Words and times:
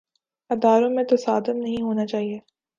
اداروں 0.49 0.89
میں 0.89 1.03
تصادم 1.03 1.57
نہیں 1.57 1.81
ہونا 1.81 2.05
چاہیے۔ 2.05 2.39